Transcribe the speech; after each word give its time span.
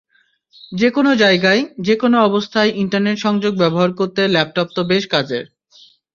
যেকোনো 0.71 1.11
জায়গায়, 1.15 1.61
যেকোনো 1.79 2.17
অবস্থায় 2.21 2.71
ইন্টারনেট 2.83 3.17
সংযোগ 3.17 3.53
ব্যবহার 3.57 3.89
করতে 3.99 4.21
ল্যাপটপ 4.27 4.67
তো 4.75 4.81
বেশ 4.91 5.03
কাজের। 5.13 5.43